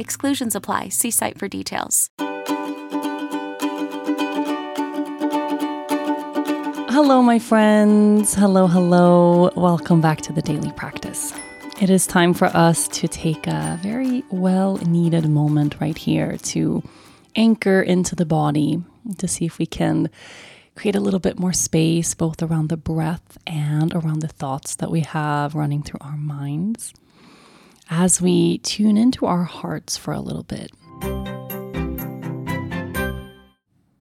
Exclusions 0.00 0.56
apply. 0.56 0.88
See 0.88 1.10
site 1.10 1.38
for 1.38 1.46
details. 1.46 2.08
Hello, 6.88 7.22
my 7.22 7.38
friends. 7.38 8.34
Hello, 8.34 8.66
hello. 8.66 9.50
Welcome 9.56 10.00
back 10.00 10.22
to 10.22 10.32
the 10.32 10.40
daily 10.40 10.72
practice. 10.72 11.34
It 11.82 11.90
is 11.90 12.06
time 12.06 12.32
for 12.32 12.46
us 12.46 12.88
to 12.88 13.08
take 13.08 13.46
a 13.46 13.78
very 13.82 14.24
well 14.30 14.78
needed 14.78 15.28
moment 15.28 15.76
right 15.80 15.96
here 15.96 16.38
to 16.54 16.82
anchor 17.36 17.82
into 17.82 18.16
the 18.16 18.26
body 18.26 18.82
to 19.18 19.28
see 19.28 19.44
if 19.44 19.58
we 19.58 19.66
can 19.66 20.08
create 20.76 20.96
a 20.96 21.00
little 21.00 21.20
bit 21.20 21.38
more 21.38 21.52
space 21.52 22.14
both 22.14 22.42
around 22.42 22.70
the 22.70 22.76
breath 22.78 23.36
and 23.46 23.94
around 23.94 24.20
the 24.20 24.28
thoughts 24.28 24.76
that 24.76 24.90
we 24.90 25.00
have 25.00 25.54
running 25.54 25.82
through 25.82 26.00
our 26.00 26.16
minds 26.16 26.94
as 27.90 28.22
we 28.22 28.58
tune 28.58 28.96
into 28.96 29.26
our 29.26 29.42
hearts 29.42 29.96
for 29.96 30.14
a 30.14 30.20
little 30.20 30.44
bit. 30.44 30.70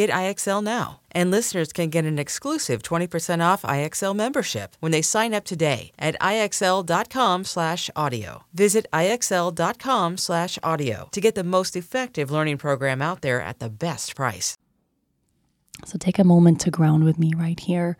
Get 0.00 0.08
IXL 0.08 0.64
now. 0.64 1.00
And 1.12 1.30
listeners 1.30 1.74
can 1.74 1.90
get 1.90 2.06
an 2.06 2.18
exclusive 2.18 2.82
20% 2.82 3.44
off 3.44 3.60
IXL 3.64 4.16
membership 4.16 4.74
when 4.80 4.92
they 4.92 5.02
sign 5.02 5.34
up 5.34 5.44
today 5.44 5.92
at 5.98 6.16
IXL.com/audio. 6.22 8.44
Visit 8.54 8.86
IXL.com/audio 8.94 11.08
to 11.10 11.20
get 11.20 11.34
the 11.34 11.44
most 11.44 11.76
effective 11.76 12.30
learning 12.30 12.56
program 12.56 13.02
out 13.02 13.20
there 13.20 13.42
at 13.42 13.58
the 13.58 13.68
best 13.68 14.16
price. 14.16 14.56
So 15.84 15.98
take 15.98 16.18
a 16.18 16.24
moment 16.24 16.62
to 16.62 16.70
ground 16.70 17.04
with 17.04 17.18
me 17.18 17.34
right 17.36 17.60
here. 17.60 17.98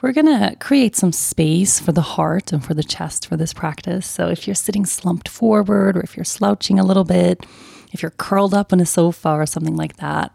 We're 0.00 0.12
going 0.12 0.28
to 0.28 0.56
create 0.60 0.96
some 0.96 1.12
space 1.12 1.78
for 1.78 1.92
the 1.92 2.00
heart 2.00 2.54
and 2.54 2.64
for 2.64 2.72
the 2.72 2.82
chest 2.82 3.26
for 3.26 3.36
this 3.36 3.52
practice. 3.52 4.06
So 4.06 4.30
if 4.30 4.46
you're 4.46 4.54
sitting 4.54 4.86
slumped 4.86 5.28
forward 5.28 5.94
or 5.94 6.00
if 6.00 6.16
you're 6.16 6.24
slouching 6.24 6.78
a 6.78 6.86
little 6.86 7.04
bit, 7.04 7.44
if 7.92 8.00
you're 8.00 8.12
curled 8.12 8.54
up 8.54 8.72
on 8.72 8.80
a 8.80 8.86
sofa 8.86 9.28
or 9.28 9.44
something 9.44 9.76
like 9.76 9.98
that, 9.98 10.32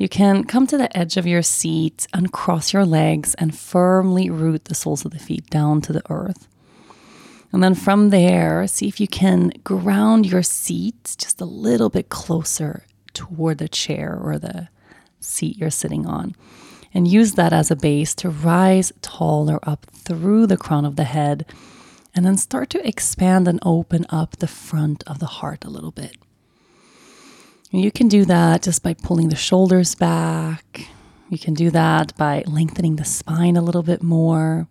you 0.00 0.08
can 0.08 0.44
come 0.44 0.66
to 0.66 0.78
the 0.78 0.96
edge 0.96 1.18
of 1.18 1.26
your 1.26 1.42
seat, 1.42 2.06
and 2.14 2.32
cross 2.32 2.72
your 2.72 2.86
legs, 2.86 3.34
and 3.34 3.54
firmly 3.54 4.30
root 4.30 4.64
the 4.64 4.74
soles 4.74 5.04
of 5.04 5.10
the 5.10 5.18
feet 5.18 5.50
down 5.50 5.82
to 5.82 5.92
the 5.92 6.02
earth. 6.08 6.48
And 7.52 7.62
then 7.62 7.74
from 7.74 8.08
there, 8.08 8.66
see 8.66 8.88
if 8.88 8.98
you 8.98 9.06
can 9.06 9.52
ground 9.62 10.24
your 10.24 10.42
seat 10.42 11.16
just 11.18 11.42
a 11.42 11.44
little 11.44 11.90
bit 11.90 12.08
closer 12.08 12.86
toward 13.12 13.58
the 13.58 13.68
chair 13.68 14.18
or 14.18 14.38
the 14.38 14.70
seat 15.20 15.58
you're 15.58 15.68
sitting 15.68 16.06
on. 16.06 16.34
And 16.94 17.06
use 17.06 17.34
that 17.34 17.52
as 17.52 17.70
a 17.70 17.76
base 17.76 18.14
to 18.16 18.30
rise 18.30 18.94
taller 19.02 19.60
up 19.64 19.84
through 19.92 20.46
the 20.46 20.56
crown 20.56 20.86
of 20.86 20.96
the 20.96 21.04
head. 21.04 21.44
And 22.14 22.24
then 22.24 22.38
start 22.38 22.70
to 22.70 22.88
expand 22.88 23.46
and 23.46 23.60
open 23.62 24.06
up 24.08 24.38
the 24.38 24.48
front 24.48 25.04
of 25.06 25.18
the 25.18 25.26
heart 25.26 25.66
a 25.66 25.70
little 25.70 25.92
bit. 25.92 26.16
You 27.72 27.92
can 27.92 28.08
do 28.08 28.24
that 28.24 28.62
just 28.62 28.82
by 28.82 28.94
pulling 28.94 29.28
the 29.28 29.36
shoulders 29.36 29.94
back. 29.94 30.88
You 31.28 31.38
can 31.38 31.54
do 31.54 31.70
that 31.70 32.16
by 32.16 32.42
lengthening 32.46 32.96
the 32.96 33.04
spine 33.04 33.56
a 33.56 33.62
little 33.62 33.84
bit 33.84 34.02
more. 34.02 34.66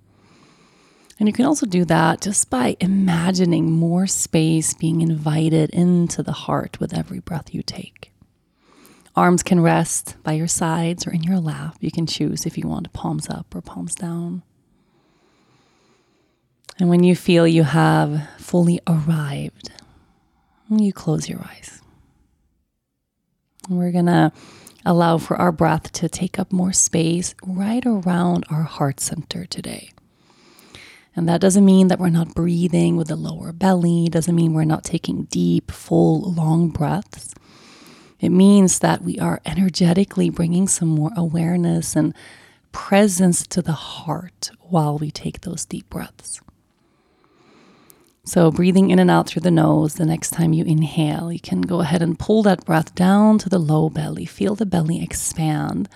And 1.17 1.27
you 1.27 1.33
can 1.33 1.45
also 1.45 1.65
do 1.65 1.85
that 1.85 2.21
just 2.21 2.49
by 2.49 2.75
imagining 2.81 3.71
more 3.71 4.05
space 4.07 4.73
being 4.73 5.01
invited 5.01 5.69
into 5.69 6.21
the 6.21 6.33
heart 6.33 6.79
with 6.81 6.93
every 6.93 7.19
breath 7.19 7.53
you 7.53 7.61
take. 7.61 8.11
Arms 9.15 9.43
can 9.43 9.61
rest 9.61 10.15
by 10.23 10.33
your 10.33 10.47
sides 10.47 11.07
or 11.07 11.11
in 11.11 11.23
your 11.23 11.39
lap. 11.39 11.75
You 11.79 11.91
can 11.91 12.05
choose 12.05 12.45
if 12.45 12.57
you 12.57 12.67
want 12.67 12.91
palms 12.93 13.29
up 13.29 13.53
or 13.55 13.61
palms 13.61 13.95
down. 13.95 14.43
And 16.77 16.89
when 16.89 17.03
you 17.03 17.15
feel 17.15 17.47
you 17.47 17.63
have 17.63 18.29
fully 18.37 18.79
arrived, 18.87 19.71
you 20.69 20.93
close 20.93 21.27
your 21.27 21.41
eyes. 21.41 21.78
We're 23.69 23.91
going 23.91 24.07
to 24.07 24.31
allow 24.83 25.19
for 25.19 25.37
our 25.37 25.51
breath 25.51 25.91
to 25.91 26.09
take 26.09 26.39
up 26.39 26.51
more 26.51 26.73
space 26.73 27.35
right 27.43 27.85
around 27.85 28.45
our 28.49 28.63
heart 28.63 28.99
center 28.99 29.45
today. 29.45 29.91
And 31.15 31.29
that 31.29 31.41
doesn't 31.41 31.65
mean 31.65 31.89
that 31.89 31.99
we're 31.99 32.09
not 32.09 32.33
breathing 32.33 32.95
with 32.95 33.09
the 33.09 33.15
lower 33.15 33.51
belly, 33.51 34.07
doesn't 34.09 34.35
mean 34.35 34.53
we're 34.53 34.63
not 34.63 34.83
taking 34.83 35.25
deep, 35.25 35.69
full, 35.69 36.21
long 36.21 36.69
breaths. 36.69 37.35
It 38.19 38.29
means 38.29 38.79
that 38.79 39.03
we 39.03 39.19
are 39.19 39.41
energetically 39.45 40.29
bringing 40.29 40.67
some 40.67 40.89
more 40.89 41.11
awareness 41.15 41.95
and 41.95 42.13
presence 42.71 43.45
to 43.47 43.61
the 43.61 43.73
heart 43.73 44.51
while 44.61 44.97
we 44.97 45.11
take 45.11 45.41
those 45.41 45.65
deep 45.65 45.89
breaths. 45.89 46.41
So, 48.29 48.51
breathing 48.51 48.91
in 48.91 48.99
and 48.99 49.09
out 49.09 49.27
through 49.27 49.41
the 49.41 49.49
nose, 49.49 49.95
the 49.95 50.05
next 50.05 50.29
time 50.29 50.53
you 50.53 50.63
inhale, 50.63 51.31
you 51.31 51.39
can 51.39 51.61
go 51.61 51.81
ahead 51.81 52.03
and 52.03 52.19
pull 52.19 52.43
that 52.43 52.63
breath 52.63 52.93
down 52.93 53.39
to 53.39 53.49
the 53.49 53.57
low 53.57 53.89
belly. 53.89 54.25
Feel 54.25 54.53
the 54.53 54.67
belly 54.67 55.01
expand. 55.01 55.89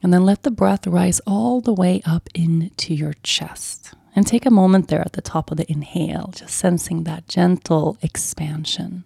And 0.00 0.14
then 0.14 0.24
let 0.24 0.44
the 0.44 0.52
breath 0.52 0.86
rise 0.86 1.18
all 1.26 1.60
the 1.60 1.74
way 1.74 2.02
up 2.06 2.28
into 2.36 2.94
your 2.94 3.14
chest. 3.24 3.94
And 4.14 4.24
take 4.24 4.46
a 4.46 4.50
moment 4.52 4.86
there 4.86 5.00
at 5.00 5.14
the 5.14 5.20
top 5.20 5.50
of 5.50 5.56
the 5.56 5.68
inhale, 5.68 6.30
just 6.36 6.54
sensing 6.54 7.02
that 7.02 7.26
gentle 7.26 7.98
expansion. 8.00 9.04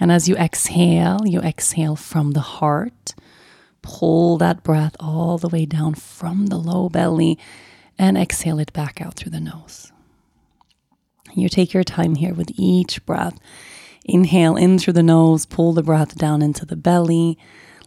And 0.00 0.10
as 0.10 0.30
you 0.30 0.36
exhale, 0.36 1.26
you 1.26 1.40
exhale 1.40 1.96
from 1.96 2.30
the 2.30 2.56
heart. 2.56 3.14
Pull 3.82 4.38
that 4.38 4.62
breath 4.62 4.96
all 4.98 5.36
the 5.36 5.50
way 5.50 5.66
down 5.66 5.92
from 5.92 6.46
the 6.46 6.56
low 6.56 6.88
belly 6.88 7.38
and 7.98 8.16
exhale 8.16 8.58
it 8.58 8.72
back 8.72 9.02
out 9.02 9.12
through 9.12 9.32
the 9.32 9.40
nose. 9.40 9.92
You 11.34 11.48
take 11.48 11.72
your 11.72 11.84
time 11.84 12.14
here 12.14 12.34
with 12.34 12.50
each 12.56 13.04
breath. 13.06 13.38
Inhale 14.04 14.56
in 14.56 14.78
through 14.78 14.94
the 14.94 15.02
nose, 15.02 15.46
pull 15.46 15.72
the 15.72 15.82
breath 15.82 16.16
down 16.16 16.42
into 16.42 16.64
the 16.64 16.76
belly. 16.76 17.38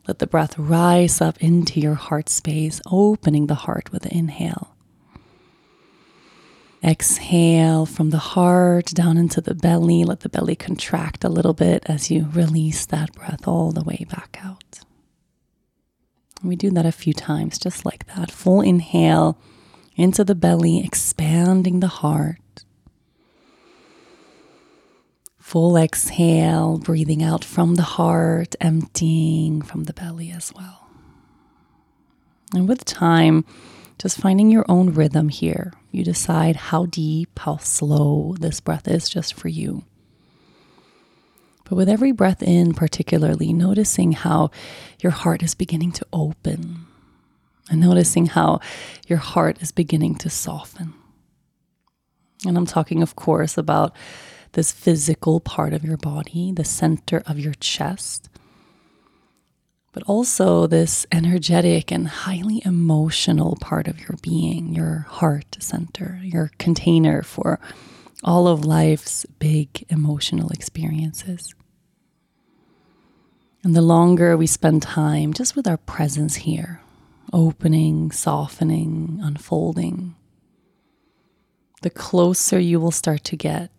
Let 0.07 0.19
the 0.19 0.27
breath 0.27 0.57
rise 0.57 1.21
up 1.21 1.41
into 1.41 1.79
your 1.79 1.95
heart 1.95 2.29
space, 2.29 2.81
opening 2.89 3.47
the 3.47 3.55
heart 3.55 3.91
with 3.91 4.03
the 4.03 4.13
inhale. 4.15 4.75
Exhale 6.83 7.85
from 7.85 8.09
the 8.09 8.17
heart 8.17 8.87
down 8.87 9.17
into 9.17 9.39
the 9.39 9.53
belly. 9.53 10.03
Let 10.03 10.21
the 10.21 10.29
belly 10.29 10.55
contract 10.55 11.23
a 11.23 11.29
little 11.29 11.53
bit 11.53 11.83
as 11.85 12.09
you 12.09 12.27
release 12.33 12.87
that 12.87 13.13
breath 13.13 13.47
all 13.47 13.71
the 13.71 13.83
way 13.83 14.05
back 14.09 14.39
out. 14.43 14.79
We 16.43 16.55
do 16.55 16.71
that 16.71 16.87
a 16.87 16.91
few 16.91 17.13
times, 17.13 17.59
just 17.59 17.85
like 17.85 18.07
that. 18.15 18.31
Full 18.31 18.61
inhale 18.61 19.37
into 19.95 20.23
the 20.23 20.33
belly, 20.33 20.83
expanding 20.83 21.81
the 21.81 21.87
heart. 21.87 22.39
Full 25.51 25.75
exhale, 25.75 26.77
breathing 26.77 27.21
out 27.21 27.43
from 27.43 27.75
the 27.75 27.83
heart, 27.83 28.55
emptying 28.61 29.61
from 29.61 29.83
the 29.83 29.91
belly 29.91 30.31
as 30.31 30.53
well. 30.55 30.87
And 32.53 32.69
with 32.69 32.85
time, 32.85 33.43
just 33.99 34.17
finding 34.17 34.49
your 34.49 34.63
own 34.69 34.93
rhythm 34.93 35.27
here. 35.27 35.73
You 35.91 36.05
decide 36.05 36.55
how 36.55 36.85
deep, 36.85 37.37
how 37.37 37.57
slow 37.57 38.37
this 38.39 38.61
breath 38.61 38.87
is 38.87 39.09
just 39.09 39.33
for 39.33 39.49
you. 39.49 39.83
But 41.65 41.75
with 41.75 41.89
every 41.89 42.13
breath 42.13 42.41
in, 42.41 42.73
particularly, 42.73 43.51
noticing 43.51 44.13
how 44.13 44.51
your 45.01 45.11
heart 45.11 45.43
is 45.43 45.53
beginning 45.53 45.91
to 45.91 46.07
open 46.13 46.85
and 47.69 47.81
noticing 47.81 48.27
how 48.27 48.61
your 49.05 49.19
heart 49.19 49.61
is 49.61 49.73
beginning 49.73 50.15
to 50.19 50.29
soften. 50.29 50.93
And 52.47 52.57
I'm 52.57 52.65
talking, 52.65 53.03
of 53.03 53.17
course, 53.17 53.57
about 53.57 53.93
this 54.53 54.71
physical 54.71 55.39
part 55.39 55.73
of 55.73 55.83
your 55.83 55.97
body, 55.97 56.51
the 56.51 56.65
center 56.65 57.23
of 57.25 57.39
your 57.39 57.53
chest, 57.55 58.29
but 59.93 60.03
also 60.03 60.67
this 60.67 61.05
energetic 61.11 61.91
and 61.91 62.07
highly 62.07 62.61
emotional 62.65 63.57
part 63.59 63.87
of 63.87 63.99
your 63.99 64.17
being, 64.21 64.73
your 64.73 65.05
heart 65.09 65.57
center, 65.59 66.19
your 66.23 66.51
container 66.57 67.21
for 67.21 67.59
all 68.23 68.47
of 68.47 68.65
life's 68.65 69.25
big 69.39 69.85
emotional 69.89 70.49
experiences. 70.49 71.53
And 73.63 73.75
the 73.75 73.81
longer 73.81 74.37
we 74.37 74.47
spend 74.47 74.81
time 74.81 75.33
just 75.33 75.55
with 75.55 75.67
our 75.67 75.77
presence 75.77 76.35
here, 76.35 76.81
opening, 77.33 78.11
softening, 78.11 79.19
unfolding, 79.21 80.15
the 81.81 81.89
closer 81.89 82.59
you 82.59 82.79
will 82.79 82.91
start 82.91 83.23
to 83.25 83.35
get 83.35 83.71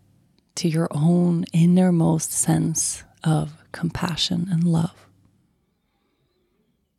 to 0.55 0.69
your 0.69 0.87
own 0.91 1.45
innermost 1.53 2.31
sense 2.31 3.03
of 3.23 3.63
compassion 3.71 4.47
and 4.51 4.63
love. 4.63 5.07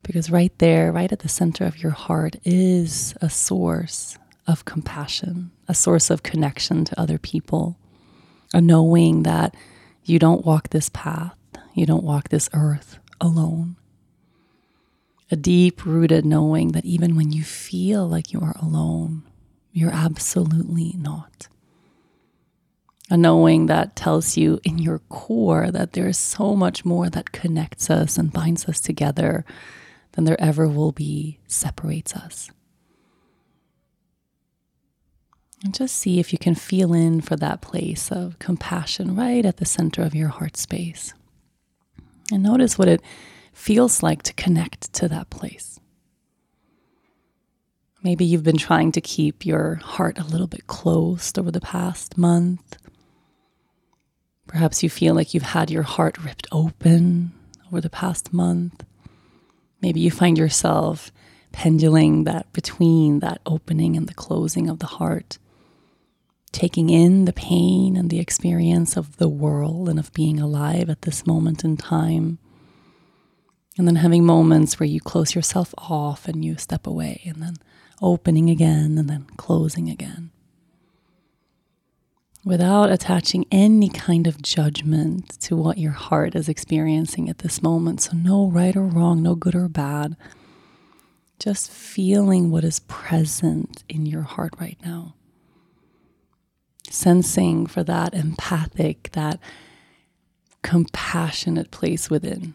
Because 0.02 0.30
right 0.30 0.56
there, 0.58 0.92
right 0.92 1.10
at 1.10 1.20
the 1.20 1.28
center 1.28 1.64
of 1.64 1.82
your 1.82 1.92
heart, 1.92 2.36
is 2.44 3.14
a 3.22 3.30
source 3.30 4.18
of 4.46 4.64
compassion, 4.64 5.50
a 5.68 5.74
source 5.74 6.10
of 6.10 6.22
connection 6.22 6.84
to 6.84 7.00
other 7.00 7.18
people, 7.18 7.78
a 8.52 8.60
knowing 8.60 9.22
that 9.22 9.54
you 10.04 10.18
don't 10.18 10.44
walk 10.44 10.68
this 10.68 10.90
path, 10.90 11.36
you 11.74 11.86
don't 11.86 12.04
walk 12.04 12.28
this 12.28 12.50
earth 12.52 12.98
alone. 13.20 13.76
A 15.30 15.36
deep 15.36 15.86
rooted 15.86 16.26
knowing 16.26 16.72
that 16.72 16.84
even 16.84 17.16
when 17.16 17.32
you 17.32 17.42
feel 17.42 18.06
like 18.06 18.32
you 18.32 18.40
are 18.40 18.54
alone, 18.60 19.22
you're 19.72 19.90
absolutely 19.90 20.94
not. 20.98 21.48
A 23.10 23.16
knowing 23.16 23.66
that 23.66 23.96
tells 23.96 24.36
you 24.36 24.60
in 24.64 24.78
your 24.78 25.00
core 25.10 25.70
that 25.70 25.92
there 25.92 26.08
is 26.08 26.16
so 26.16 26.56
much 26.56 26.84
more 26.84 27.10
that 27.10 27.32
connects 27.32 27.90
us 27.90 28.16
and 28.16 28.32
binds 28.32 28.66
us 28.66 28.80
together 28.80 29.44
than 30.12 30.24
there 30.24 30.40
ever 30.40 30.66
will 30.66 30.92
be 30.92 31.38
separates 31.46 32.14
us. 32.14 32.50
And 35.62 35.74
just 35.74 35.96
see 35.96 36.18
if 36.18 36.32
you 36.32 36.38
can 36.38 36.54
feel 36.54 36.92
in 36.92 37.20
for 37.20 37.36
that 37.36 37.62
place 37.62 38.12
of 38.12 38.38
compassion 38.38 39.16
right 39.16 39.44
at 39.44 39.56
the 39.58 39.64
center 39.64 40.02
of 40.02 40.14
your 40.14 40.28
heart 40.28 40.56
space. 40.56 41.14
And 42.30 42.42
notice 42.42 42.78
what 42.78 42.88
it 42.88 43.02
feels 43.52 44.02
like 44.02 44.22
to 44.24 44.34
connect 44.34 44.92
to 44.94 45.08
that 45.08 45.30
place. 45.30 45.78
Maybe 48.02 48.26
you've 48.26 48.42
been 48.42 48.58
trying 48.58 48.92
to 48.92 49.00
keep 49.00 49.46
your 49.46 49.76
heart 49.76 50.18
a 50.18 50.24
little 50.24 50.46
bit 50.46 50.66
closed 50.66 51.38
over 51.38 51.50
the 51.50 51.60
past 51.60 52.18
month. 52.18 52.76
Perhaps 54.54 54.84
you 54.84 54.88
feel 54.88 55.16
like 55.16 55.34
you've 55.34 55.42
had 55.42 55.68
your 55.68 55.82
heart 55.82 56.16
ripped 56.16 56.46
open 56.52 57.32
over 57.66 57.80
the 57.80 57.90
past 57.90 58.32
month. 58.32 58.84
Maybe 59.82 59.98
you 59.98 60.12
find 60.12 60.38
yourself 60.38 61.10
pendulating 61.50 62.22
that 62.22 62.52
between 62.52 63.18
that 63.18 63.40
opening 63.46 63.96
and 63.96 64.06
the 64.06 64.14
closing 64.14 64.68
of 64.68 64.78
the 64.78 64.86
heart, 64.86 65.38
taking 66.52 66.88
in 66.88 67.24
the 67.24 67.32
pain 67.32 67.96
and 67.96 68.10
the 68.10 68.20
experience 68.20 68.96
of 68.96 69.16
the 69.16 69.28
world 69.28 69.88
and 69.88 69.98
of 69.98 70.12
being 70.12 70.38
alive 70.38 70.88
at 70.88 71.02
this 71.02 71.26
moment 71.26 71.64
in 71.64 71.76
time. 71.76 72.38
And 73.76 73.88
then 73.88 73.96
having 73.96 74.24
moments 74.24 74.78
where 74.78 74.86
you 74.86 75.00
close 75.00 75.34
yourself 75.34 75.74
off 75.78 76.28
and 76.28 76.44
you 76.44 76.58
step 76.58 76.86
away, 76.86 77.22
and 77.26 77.42
then 77.42 77.56
opening 78.00 78.48
again 78.48 78.98
and 78.98 79.10
then 79.10 79.26
closing 79.36 79.90
again. 79.90 80.30
Without 82.44 82.92
attaching 82.92 83.46
any 83.50 83.88
kind 83.88 84.26
of 84.26 84.42
judgment 84.42 85.30
to 85.40 85.56
what 85.56 85.78
your 85.78 85.92
heart 85.92 86.34
is 86.34 86.48
experiencing 86.48 87.30
at 87.30 87.38
this 87.38 87.62
moment. 87.62 88.02
So, 88.02 88.16
no 88.16 88.46
right 88.48 88.76
or 88.76 88.84
wrong, 88.84 89.22
no 89.22 89.34
good 89.34 89.54
or 89.54 89.68
bad. 89.68 90.16
Just 91.38 91.70
feeling 91.70 92.50
what 92.50 92.64
is 92.64 92.80
present 92.80 93.82
in 93.88 94.04
your 94.04 94.22
heart 94.22 94.52
right 94.60 94.78
now. 94.84 95.14
Sensing 96.90 97.66
for 97.66 97.82
that 97.82 98.12
empathic, 98.12 99.10
that 99.12 99.40
compassionate 100.62 101.70
place 101.70 102.10
within 102.10 102.54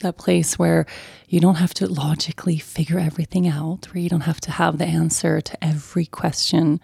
that 0.00 0.16
place 0.16 0.58
where 0.58 0.86
you 1.28 1.40
don't 1.40 1.56
have 1.56 1.74
to 1.74 1.86
logically 1.86 2.58
figure 2.58 2.98
everything 2.98 3.46
out, 3.46 3.86
where 3.86 4.02
you 4.02 4.08
don't 4.08 4.22
have 4.22 4.40
to 4.42 4.50
have 4.50 4.78
the 4.78 4.86
answer 4.86 5.40
to 5.40 5.64
every 5.64 6.06
question, 6.06 6.80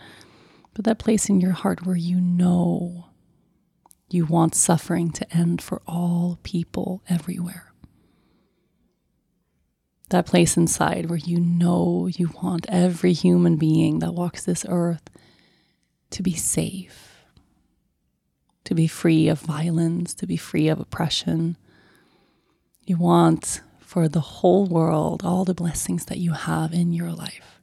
but 0.76 0.84
that 0.84 0.98
place 0.98 1.30
in 1.30 1.40
your 1.40 1.52
heart 1.52 1.86
where 1.86 1.96
you 1.96 2.20
know 2.20 3.06
you 4.10 4.26
want 4.26 4.54
suffering 4.54 5.10
to 5.10 5.34
end 5.34 5.62
for 5.62 5.80
all 5.86 6.38
people 6.42 7.02
everywhere. 7.08 7.72
That 10.10 10.26
place 10.26 10.54
inside 10.54 11.08
where 11.08 11.18
you 11.18 11.40
know 11.40 12.08
you 12.08 12.28
want 12.42 12.66
every 12.68 13.14
human 13.14 13.56
being 13.56 14.00
that 14.00 14.12
walks 14.12 14.44
this 14.44 14.66
earth 14.68 15.08
to 16.10 16.22
be 16.22 16.34
safe, 16.34 17.24
to 18.64 18.74
be 18.74 18.86
free 18.86 19.28
of 19.28 19.40
violence, 19.40 20.12
to 20.12 20.26
be 20.26 20.36
free 20.36 20.68
of 20.68 20.78
oppression 20.78 21.56
you 22.84 22.98
want 22.98 23.62
for 23.80 24.08
the 24.08 24.20
whole 24.20 24.66
world 24.66 25.24
all 25.24 25.46
the 25.46 25.54
blessings 25.54 26.04
that 26.04 26.18
you 26.18 26.32
have 26.32 26.74
in 26.74 26.92
your 26.92 27.12
life. 27.12 27.55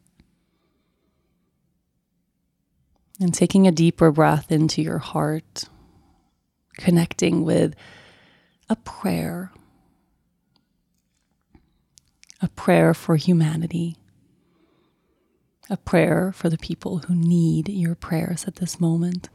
And 3.23 3.33
taking 3.33 3.65
a 3.65 3.71
deeper 3.71 4.11
breath 4.11 4.51
into 4.51 4.81
your 4.81 4.97
heart, 4.97 5.69
connecting 6.77 7.45
with 7.45 7.73
a 8.67 8.75
prayer, 8.75 9.49
a 12.41 12.49
prayer 12.49 12.93
for 12.93 13.15
humanity, 13.15 13.95
a 15.69 15.77
prayer 15.77 16.33
for 16.33 16.49
the 16.49 16.57
people 16.57 16.97
who 16.97 17.15
need 17.15 17.69
your 17.69 17.95
prayers 17.95 18.43
at 18.45 18.57
this 18.57 18.81
moment, 18.81 19.29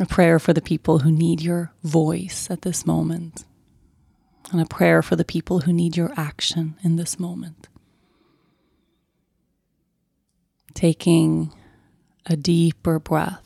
a 0.00 0.06
prayer 0.06 0.38
for 0.38 0.54
the 0.54 0.62
people 0.62 1.00
who 1.00 1.12
need 1.12 1.42
your 1.42 1.74
voice 1.84 2.50
at 2.50 2.62
this 2.62 2.86
moment 2.86 3.44
and 4.50 4.58
a 4.58 4.64
prayer 4.64 5.02
for 5.02 5.16
the 5.16 5.24
people 5.26 5.60
who 5.60 5.72
need 5.74 5.98
your 5.98 6.14
action 6.16 6.76
in 6.82 6.96
this 6.96 7.20
moment. 7.20 7.68
Taking 10.72 11.52
a 12.30 12.36
deeper 12.36 13.00
breath 13.00 13.42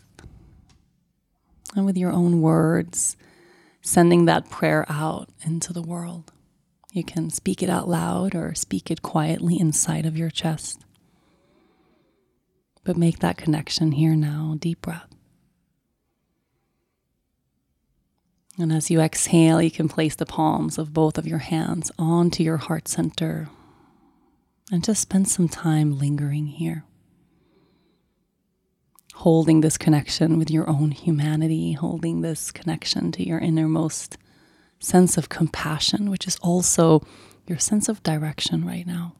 and 1.74 1.86
with 1.86 1.96
your 1.96 2.12
own 2.12 2.42
words, 2.42 3.16
sending 3.80 4.26
that 4.26 4.50
prayer 4.50 4.84
out 4.90 5.30
into 5.42 5.72
the 5.72 5.82
world. 5.82 6.30
You 6.92 7.02
can 7.02 7.30
speak 7.30 7.62
it 7.62 7.70
out 7.70 7.88
loud 7.88 8.34
or 8.34 8.54
speak 8.54 8.90
it 8.90 9.02
quietly 9.02 9.58
inside 9.58 10.04
of 10.06 10.16
your 10.18 10.30
chest. 10.30 10.84
But 12.84 12.98
make 12.98 13.20
that 13.20 13.38
connection 13.38 13.92
here 13.92 14.14
now. 14.14 14.54
Deep 14.58 14.82
breath. 14.82 15.08
And 18.58 18.70
as 18.70 18.90
you 18.90 19.00
exhale, 19.00 19.60
you 19.60 19.70
can 19.70 19.88
place 19.88 20.14
the 20.14 20.26
palms 20.26 20.76
of 20.78 20.92
both 20.92 21.16
of 21.18 21.26
your 21.26 21.38
hands 21.38 21.90
onto 21.98 22.44
your 22.44 22.58
heart 22.58 22.86
center 22.86 23.48
and 24.70 24.84
just 24.84 25.00
spend 25.00 25.26
some 25.26 25.48
time 25.48 25.98
lingering 25.98 26.46
here. 26.46 26.84
Holding 29.18 29.60
this 29.60 29.78
connection 29.78 30.38
with 30.38 30.50
your 30.50 30.68
own 30.68 30.90
humanity, 30.90 31.72
holding 31.72 32.20
this 32.20 32.52
connection 32.52 33.10
to 33.12 33.26
your 33.26 33.38
innermost 33.38 34.18
sense 34.80 35.16
of 35.16 35.28
compassion, 35.28 36.10
which 36.10 36.26
is 36.26 36.36
also 36.42 37.02
your 37.46 37.58
sense 37.58 37.88
of 37.88 38.02
direction 38.02 38.64
right 38.66 38.86
now. 38.86 39.14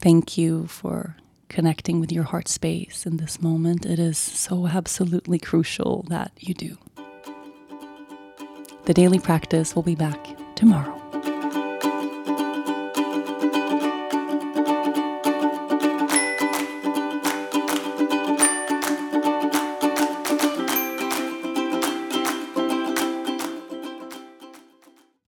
Thank 0.00 0.38
you 0.38 0.66
for 0.66 1.16
connecting 1.48 2.00
with 2.00 2.12
your 2.12 2.24
heart 2.24 2.48
space 2.48 3.06
in 3.06 3.16
this 3.18 3.40
moment. 3.40 3.84
It 3.86 3.98
is 3.98 4.18
so 4.18 4.66
absolutely 4.66 5.38
crucial 5.38 6.04
that 6.08 6.32
you 6.38 6.54
do. 6.54 6.78
The 8.84 8.94
daily 8.94 9.18
practice 9.18 9.74
will 9.74 9.82
be 9.82 9.94
back 9.94 10.36
tomorrow. 10.56 11.03